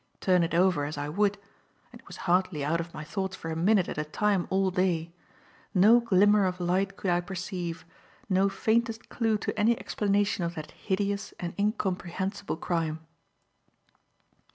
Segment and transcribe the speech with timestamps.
[0.19, 1.37] Turn it over as I would
[1.91, 4.71] and it was hardly out of my thoughts for a minute at a time all
[4.71, 5.11] day
[5.75, 7.85] no glimmer of light could I perceive,
[8.27, 13.01] no faintest clue to any explanation of that hideous and incomprehensible crime.